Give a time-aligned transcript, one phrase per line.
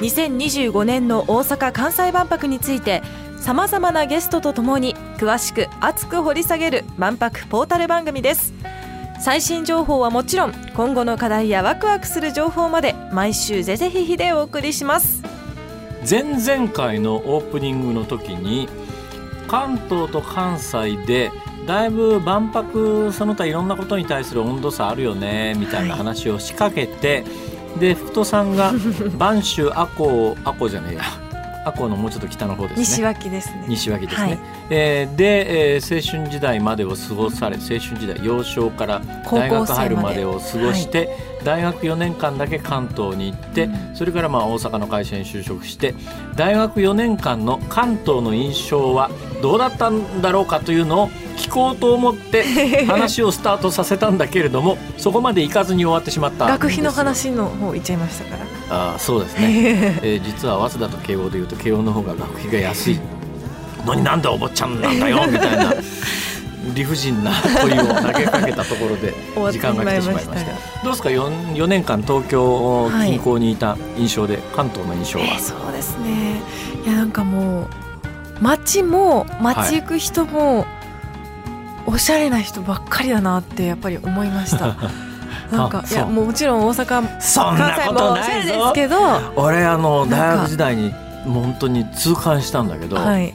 [0.00, 3.02] 2025年の大阪・関西万博について
[3.38, 8.54] さまざまなゲストとともに詳しく熱く掘り下げる万博ポータル番組です。
[9.22, 15.22] 最新情報はもちろん今後の課題やワクワクする情報まで毎週ぜぜひひでお送りします。
[16.08, 18.68] 前々回のオープニングの時に
[19.48, 21.30] 関東と関西で
[21.66, 27.24] だいぶ万博その他いろんなことに対する温度差あるよねみたいな話を仕掛けて、
[27.78, 31.02] で福戸さんが播州赤穂赤穂じゃねえや。
[31.62, 32.82] 赤穂のもうちょっと北の方ですね。
[32.84, 33.64] 西脇ですね。
[33.68, 34.38] 西脇ですね、はい。
[34.70, 41.10] えーで、えー青春時代までを過ごされ青春時代幼少から大学入るまでを過ごして、
[41.44, 45.94] 大学4年間だけ関東に行って、それからまあ大阪の会社に就職して
[46.34, 49.10] 大学4年間の関東の印象は
[49.42, 52.44] どうだったんだろうかというのを聞こうと思って
[52.86, 58.44] 話をスタートさせたんだけれどもそこまで行かずに終わってしまった学費の話の方行っちゃいましたから。
[58.72, 63.00] あーそうですね、 えー実は早稲田と慶応でいうと慶応の方が学費が安い。
[63.84, 65.72] のになんでお坊ちゃんなんだよ みたいな
[66.74, 67.32] 理不尽な
[67.62, 69.14] 問いを投げかけたところで
[69.50, 70.34] 時間が来てしまいました。
[70.34, 76.40] どうですか？4, 4年間東京近郊にいた印象で、関東の印象は、えーそうですね。
[76.84, 77.66] いやなんかもう
[78.40, 80.66] 街も街行く人も、
[81.92, 84.76] おしゃれな人ばっかりだなってやっぱり思いました。
[85.50, 88.96] なんかいやもちろん大阪そんなこともおしゃれですけど
[89.34, 90.94] 俺あの大学時代に
[91.26, 93.34] もう本当に痛感したんだけど、はい。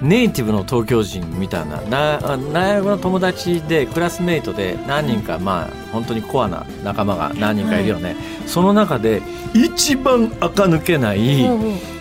[0.00, 2.18] ネイティブの東京人みたいなな
[2.52, 9.22] 大学の友達でクラスメイトで何人かまあ本当にコアな仲間が何人かいるよね、その中で
[9.54, 11.46] 一番垢抜けない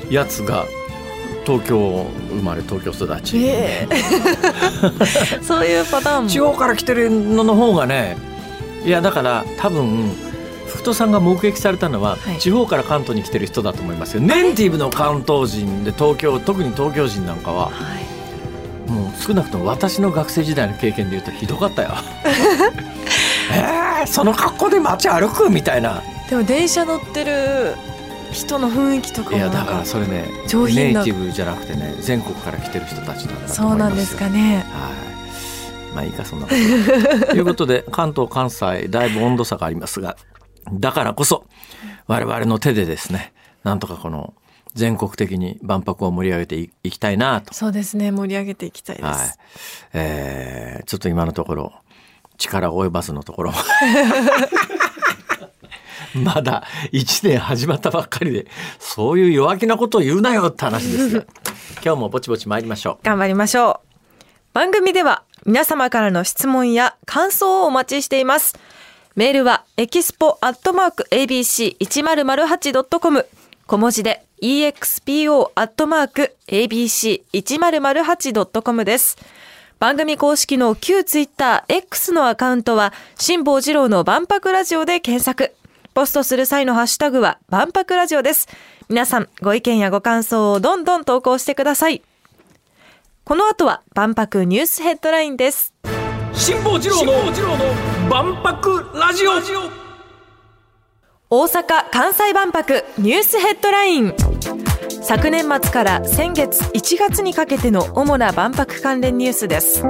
[0.09, 0.66] やつが
[1.46, 3.97] 東京生まれ東京育ち、ええ。
[5.41, 6.29] そういうパターンも。
[6.29, 8.18] 地方から来てるのの方がね
[8.85, 10.16] いやだから多分
[10.68, 12.38] 福戸さんが目撃されたのは、はい。
[12.40, 14.22] 地方から関東に来てる人だと思いますよ。
[14.22, 17.72] ネイティブの関東人で東京特に東京人なんかはは
[18.88, 18.91] い。
[18.91, 21.90] もう少なくとも私の学生時代の経験でいうとひどかったよ。
[23.53, 25.50] えー、その格好で街歩く？
[25.50, 26.01] みたいな。
[26.30, 27.75] でも電車乗ってる
[28.31, 34.90] 人の雰囲気とかいやだからそれね上品なネイティブじゃなくてね全国から来てる人たちなんだとそうなんですかねは
[35.92, 35.96] い。
[35.96, 37.25] まあいいかそんなことは。
[37.31, 40.16] ということで関東関西だいぶ温度差がありますが
[40.72, 41.46] だからこそ
[42.08, 43.34] 我々の手でですね
[43.64, 44.34] なんとかこの
[44.74, 49.30] 全国的に万博を盛り上げていいきたいなとそうですね盛り上げていきたいです、はい。
[49.94, 51.74] えー、ちょっと今のところ、
[52.38, 53.53] 力及ばずのところ。
[56.16, 58.47] まだ1年始まったばっかりで、
[58.79, 61.23] そういう弱気なことを言うなよって話ですよ。
[61.83, 63.88] 今日もぼちぼち参りましょ頑張りましょう。
[64.53, 68.55] 番組では皆様からの質問や感想をお待ちしています。
[69.16, 73.25] メールはエキスポアットマーク ABC1008.com
[73.66, 79.17] 小文字で expo アットマーク ABC1008.com です。
[79.79, 85.55] 番組公式の旧ツイッター X のアカウントは辛坊治郎の万博ラジオで検索
[85.94, 88.47] ポストする際のハッシュタグは万博ラジオです
[88.90, 92.02] 皆さんご意見やご感想をどんどん投稿してください
[93.24, 95.74] この後は万博ニュースヘッドラインです。
[95.84, 96.35] う。
[96.35, 97.13] 辛坊治郎の
[98.09, 99.31] 万博ラジオ
[101.30, 104.13] 大阪・関西万博ニュースヘッドライン。
[105.01, 109.84] 昨年末から先月1月にかけての主な万博関連ニュースです。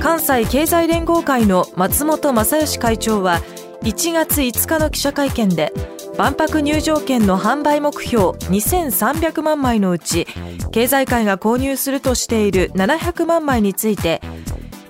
[0.00, 3.40] 関西経済連合会の松本正義会長は
[3.82, 5.72] 1月5日の記者会見で
[6.18, 10.26] 万博入場券の販売目標2300万枚のうち
[10.70, 14.20] 経済界が購入するとしている700万枚について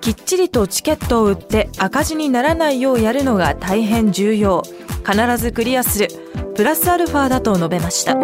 [0.00, 4.62] きっちりとチケットを売って赤字にならないようやるのが大変重要。
[5.04, 6.08] 必ずクリアする。
[6.56, 8.16] プラスアルファだと述べました。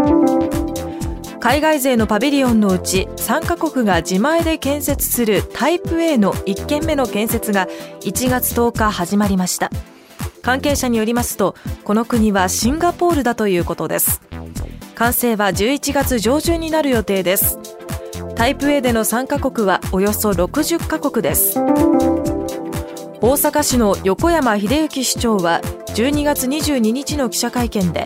[1.39, 7.69] 海外勢のパビリオンのうち3カ国が自前で建設するタイプ A の1軒目の建設が
[8.01, 9.71] 1月10日始まりました。
[10.47, 14.21] 関係者によりますとこの国はシンガポールだということです。
[14.95, 17.59] 完成は11月上旬になる予定です。
[18.37, 21.59] タイプ A での参加国はおよそ60カ国です。
[21.59, 25.63] 大阪市の横山秀幸市長は
[25.97, 28.05] 12月22日の記者会見で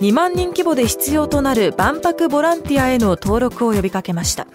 [0.00, 4.48] 2万人規模で必要となる万博ボランティアへの登録を呼びかけました。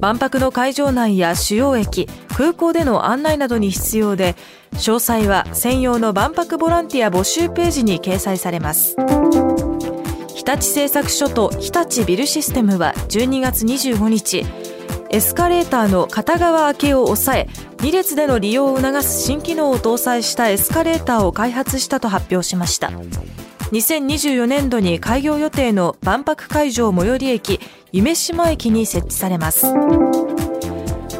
[0.00, 4.36] 万博の会場内や主要駅空港での案内などに必要で
[4.72, 8.96] 詳細は専用の万博ボランティア募集ページに掲載されます。
[10.34, 14.46] 日立製作所と日立ビルシステムは12月25日
[15.10, 17.48] エスカレーターの片側開けを抑え
[17.78, 22.90] 2列での利用を促す新機能を搭載したエスカレーターを開発したと発表しました。
[23.72, 29.72] 2024年度に開業予定の万博会場最寄り駅夢島駅に設置されます。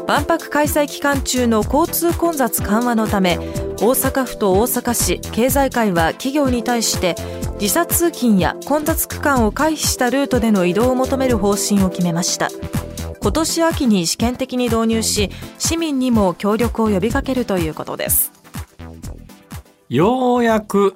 [0.07, 7.15] 万博開催期間中の交通混雑緩和のため大阪府と大阪市経済界は企業に対して
[7.59, 12.49] 時差通勤や混雑区間を回避したルートでの移動を求める方針を決めました。
[13.21, 18.31] 今年秋に試験的に導入し市民にも協力を呼びかけるということです。
[19.89, 20.95] ようやく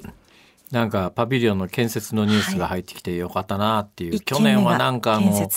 [0.73, 5.47] なんかパビリオンの建設のニュースが入ってきてよかったなっていう、はい、去年はなんかもう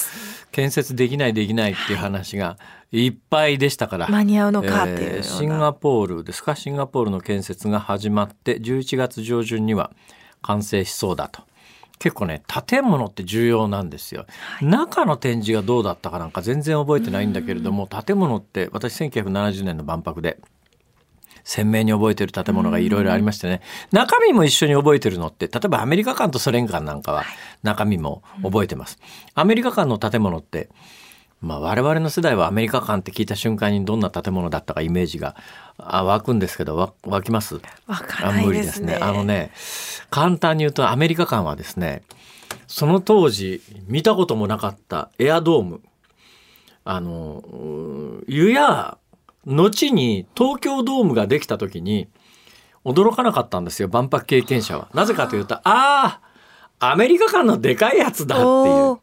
[0.52, 0.94] 建設。
[0.94, 2.58] できないできないっていう話が
[2.92, 3.08] い。
[3.08, 6.54] っぱいでしたから、間に合うのかっていう、えー、シンガポールですか？
[6.54, 9.90] シンガポールの建設が始まって11月上旬には
[10.42, 11.42] 完成しそうだと。
[11.98, 14.26] 結構ね建物って重要なんですよ、
[14.58, 20.38] はい、中の展示がどうだったかなんか全然覚えてないんだけれども建物って私1970年の万博で
[21.48, 23.60] 鮮明に覚えてる建物がいろいろありましてね、
[23.93, 27.22] 中身も一緒に覚えてるのって、例えばアメリカ館とソ連館なんかは
[27.62, 28.98] 中身も覚えてます。
[29.37, 30.69] アメリカ館の建物って、
[31.40, 35.37] まあ我々の世代はアメリカ館って聞いた瞬間にどんな建物だったかイメージが
[35.78, 37.60] 湧くんですけど、湧きます？
[37.87, 38.99] 湧かないですね。
[39.00, 39.52] あのね、
[40.10, 42.02] 簡単に言うとアメリカ館はですね、
[42.66, 45.81] その当時見たこともなかったエアドーム、
[46.84, 47.44] あの、
[48.26, 48.99] 湯や
[49.46, 52.08] 後に東京ドームができた時に
[52.84, 54.88] 驚かなかったんですよ万博経験者は。
[54.93, 56.20] なぜかというとああ
[56.78, 58.98] アメリカ館のでかいやつだっていう。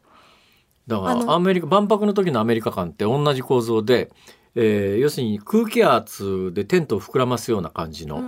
[0.86, 4.10] だからアメリカ万博の時のアメリカ館って同じ構造で、
[4.54, 8.22] えー、要するに空気圧でテントを膨らますような感じの、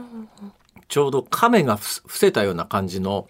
[0.88, 3.28] ちょうど亀が伏せたような感じの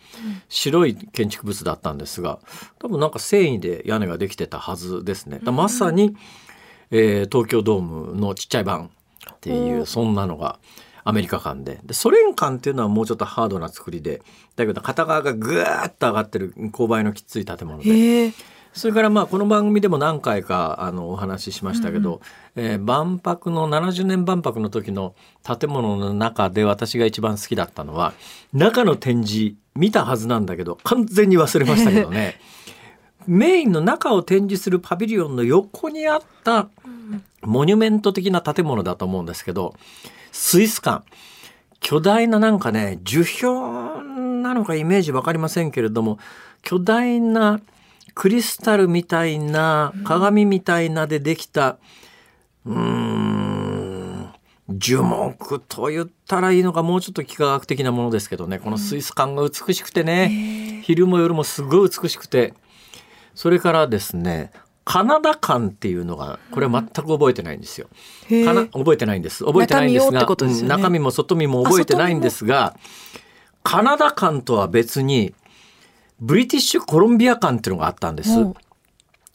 [0.49, 2.39] 白い建築物だったんですが
[2.79, 5.41] 多分なんか繊維で屋根ができてたはずですね。
[5.41, 6.17] まさに、
[6.91, 8.91] えー、東京ドームのちっちゃい版
[9.31, 10.59] っていうそんなのが
[11.05, 11.81] アメリカ館で。
[11.85, 14.23] でソ連館っていうのはもうちょっとハードな作りで
[14.57, 18.33] だけど片側がぐーっと上がってる勾配のきつい建物で。
[18.77, 22.21] それからまあこの番組でも何回かあのお話ししましたけど、
[22.57, 28.13] うん、えー、万博の70年万博の時の建物の中で私が一番好きだったのは
[28.53, 32.39] 中の展示見たはずなんだけど完全に忘れましたけどね
[33.27, 36.69] メインの中を展示するパビリオンの横にあった
[37.43, 39.75] モニュメント的な建物だと思うんですけど、
[40.33, 41.05] スイス館。
[41.81, 46.19] 巨大ななんかね、樹氷なのかイメージわかりませんけれども、
[46.63, 47.61] 巨大な
[48.15, 51.77] クリスタルみたいな、鏡みたいなでできた、
[52.65, 54.33] うーん、
[54.69, 62.55] 樹木と言ったらいいのか、もうちょっと幾何学的なものですけどね、このスイス館が美しくてね、昼も夜もすごい美しくて、
[63.37, 64.51] それからですね
[64.85, 67.89] カナダ館っていうのがこれは全く覚えてないんですよ。
[68.45, 72.77] かな覚えてないんです覚えてないんですが中身、ね,、中身も外身も覚えてないんですが
[73.65, 75.35] カナダ館とは別に
[76.21, 78.31] ブリティッシュコロンビア館っていうのがあったんです。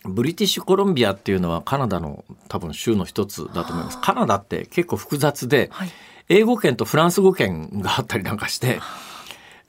[0.04, 4.00] ブリティッシュコロンビアっていうのはカナダの多分州の一つだと思います。
[4.02, 5.90] カナダって結構複雑で、はい、
[6.30, 8.80] 英語圏とフランス語圏があったりなんかして。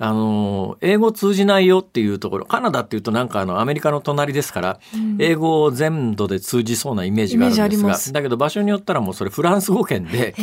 [0.05, 10.35] あの、英語通じないよっていうところ、カナダっていうとなんかあの、アメリカの隣ですから、うん、英語を全土で通じそうなイメージがあるんですが、だけど場所によったらもうそれフランス語圏で、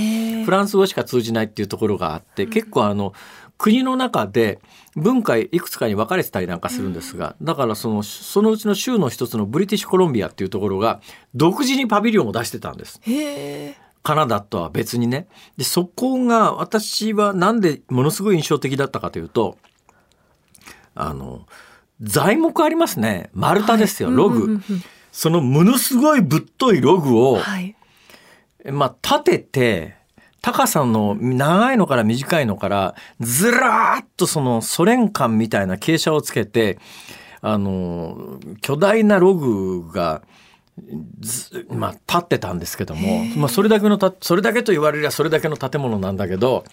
[0.46, 3.12] フランス語しか通じないっていうところがあって、結構あの、
[3.58, 4.62] 国の中で
[4.96, 11.02] 文化いくつかに分かれてたりなんかするんですが、だからその、そのうちの州の一つのブリティッシュコロンビアっていうところが、
[11.36, 13.02] 独自にパビリオンを出してたんです。
[13.04, 15.28] へーカナダとは別にね。
[15.58, 19.58] で、そこが私はなんでものすごい印象的だったかというと、
[20.96, 21.46] あの、
[22.02, 23.30] 材木ありますね。
[23.34, 24.60] 丸太ですよ、はい、ログ、
[25.12, 27.76] そのものすごいぶっといログを、はい、
[28.72, 30.00] まあ、立てて、
[30.42, 36.80] 高さの長いのから短いのからずらーっとそのソ連館みたいな傾斜をつけて
[37.42, 40.22] あの巨大なログが
[41.70, 46.64] まあ、立ってたんですけども、まあ、それだけのたそれだけと言われりゃそれだけの建物なんだけど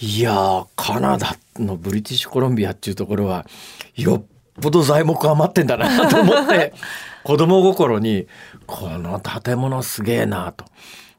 [0.00, 3.46] いやカナダのブリティッシュコロンビアっていうところは
[3.94, 4.22] よっ
[4.60, 6.74] ぽど材木余ってんだなと思って
[7.24, 8.26] 子供心に
[8.66, 10.64] この建物すげえなと。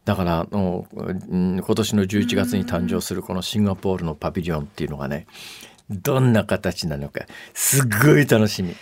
[0.06, 5.28] だから今年の11月に誕生するこのシンガポールのパビリオンっていうのがね
[5.90, 7.22] どんな形なのか
[7.54, 8.76] すっごい楽しみ。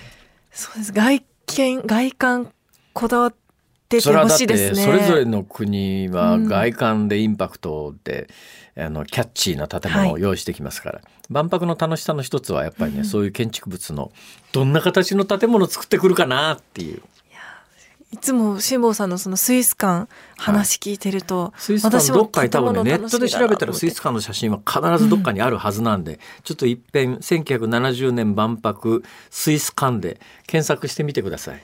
[0.51, 0.91] そうです。
[0.91, 2.51] 外見外観
[2.93, 3.41] こだわって
[3.99, 4.83] てほしいですね。
[4.83, 8.29] それぞれの国は外観でインパクトで、
[8.77, 14.11] うん、あのキャッチーな建物を用意してきますから、はい、万博の楽しさの一つはやっぱりね、うん、そういう建築物の
[14.53, 17.01] どんな形の建物を作ってくるかなっていう。
[18.13, 31.63] いつも辛坊さんのそのスイス館話聞いてると、はい、スイス館どっかに多分ねネットで調べたらスイス館の写真は必ずどっかにあるはずなんで、うん、ちょっといっぺん1970年万博スイス館で検索してみてください。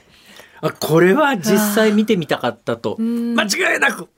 [0.60, 4.08] あこれは実際見てみたかったと間違いなく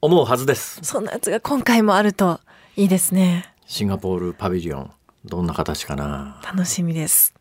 [0.00, 0.80] 思うはずです。
[0.82, 2.40] そんなやつが今回もあると
[2.76, 3.52] いいですね。
[3.66, 4.90] シンガポールパビリオン
[5.24, 7.34] どんな形かな楽しみです。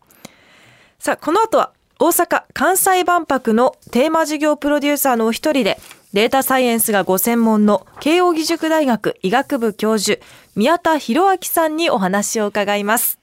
[0.99, 5.79] さあこの後は大阪・関西万博のテーマ事業プロデューサーのお一人で、
[6.11, 10.21] データサイエンスがご専門の慶應義塾大学医学部教授、
[10.55, 13.19] 宮田博明さんにお話を伺います。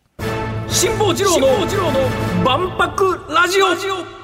[0.69, 1.49] 辛坊治郎の
[2.45, 4.22] 万博ラジオ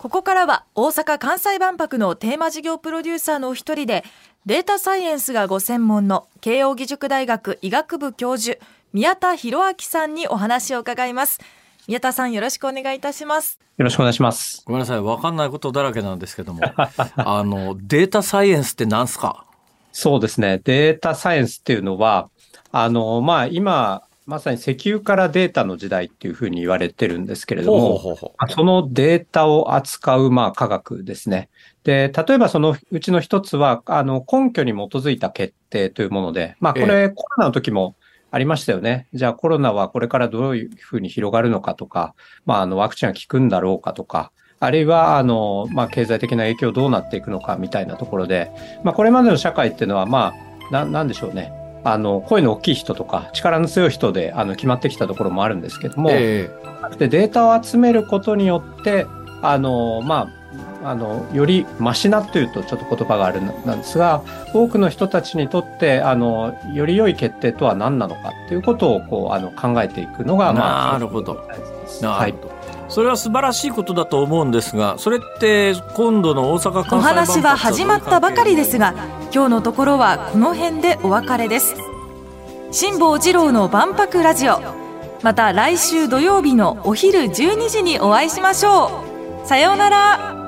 [0.00, 4.02] ここからは大阪・関西万博のテーマ事業プロデューサーのお一人で、
[4.46, 8.58] データサイエンスがご専門の慶應義塾大学医学部教授、
[8.94, 11.38] 宮田博明さんにお話を伺います。
[11.86, 14.62] 宮田さんよろしくお願いいたしますよろしくお願いします。
[14.64, 16.62] ごめんなさいわかんないことだらけなんですけども。
[17.16, 19.44] あのデータサイエンスって何すか？
[19.92, 20.62] そうですね。
[20.64, 22.30] データサイエンスっていうのは
[22.72, 31.48] あのまあ今まさに石油からデータの時代っていうふうに言われてるんですけれども、ほうほうほうそのデータを扱うまあ科学ですね。
[31.82, 37.96] で、例えばそのうちの一つは、あの根拠に基づいた決定というもので、まあこれコロナの時も
[38.30, 39.08] ありましたよね。
[39.12, 42.14] じゃあコロナはこれからどういうふうに広がるのかとか、
[42.46, 48.52] まあ、あの、ワクチンが効くんだろうかとか、あるいは、あの、まあ、経済的な影響どうなっていくのかみたいなところで、
[48.84, 50.32] まあ、これまでの社会っていうのは、ま
[50.70, 51.59] あ、な、なんでしょうね。
[51.84, 59.06] あの、声の大きい人とか、力の強い人で、あの、決まってきたところもあるんですけども、えー、で、データを集めることによって、
[59.42, 60.40] あの、まあ、
[60.82, 64.22] あのよりマシなというとちょっと言葉があるなんですが
[64.54, 71.34] 多くの人たちにとってあのより良い決定とは何なのかっていうことをこうあの考えていくのが、まあ、なるほど。
[71.34, 72.34] はい、
[72.90, 78.94] それは素晴らしいことだと思うんですがそれって今度の大阪お話は始まったばかりですが
[79.32, 81.76] 今日のところはこの辺でお別れです。
[82.72, 84.60] 辛坊治郎の万博ラジオ。
[85.22, 89.04] また来週土曜日のお昼12時にお会いしましょ
[89.44, 89.46] う。
[89.46, 90.39] さようなら。